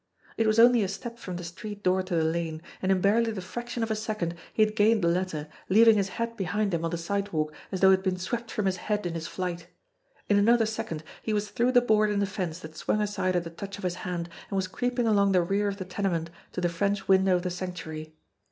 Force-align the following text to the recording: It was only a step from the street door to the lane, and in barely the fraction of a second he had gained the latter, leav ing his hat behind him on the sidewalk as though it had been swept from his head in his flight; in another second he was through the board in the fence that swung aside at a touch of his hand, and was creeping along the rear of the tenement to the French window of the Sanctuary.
It 0.35 0.47
was 0.47 0.57
only 0.57 0.81
a 0.81 0.87
step 0.87 1.19
from 1.19 1.35
the 1.35 1.43
street 1.43 1.83
door 1.83 2.01
to 2.01 2.15
the 2.15 2.23
lane, 2.23 2.63
and 2.81 2.91
in 2.91 3.01
barely 3.01 3.31
the 3.31 3.39
fraction 3.39 3.83
of 3.83 3.91
a 3.91 3.95
second 3.95 4.33
he 4.51 4.63
had 4.63 4.75
gained 4.75 5.03
the 5.03 5.07
latter, 5.07 5.47
leav 5.69 5.85
ing 5.85 5.95
his 5.95 6.09
hat 6.17 6.35
behind 6.35 6.73
him 6.73 6.83
on 6.83 6.89
the 6.89 6.97
sidewalk 6.97 7.53
as 7.71 7.81
though 7.81 7.89
it 7.91 7.97
had 7.97 8.03
been 8.03 8.17
swept 8.17 8.49
from 8.49 8.65
his 8.65 8.77
head 8.77 9.05
in 9.05 9.13
his 9.13 9.27
flight; 9.27 9.67
in 10.27 10.37
another 10.37 10.65
second 10.65 11.03
he 11.21 11.33
was 11.33 11.51
through 11.51 11.73
the 11.73 11.81
board 11.81 12.09
in 12.09 12.19
the 12.19 12.25
fence 12.25 12.57
that 12.61 12.75
swung 12.75 12.99
aside 12.99 13.35
at 13.35 13.45
a 13.45 13.51
touch 13.51 13.77
of 13.77 13.83
his 13.83 13.97
hand, 14.01 14.27
and 14.49 14.55
was 14.55 14.67
creeping 14.67 15.05
along 15.05 15.33
the 15.33 15.43
rear 15.43 15.67
of 15.67 15.77
the 15.77 15.85
tenement 15.85 16.31
to 16.51 16.59
the 16.61 16.67
French 16.67 17.07
window 17.07 17.35
of 17.35 17.43
the 17.43 17.51
Sanctuary. 17.51 18.15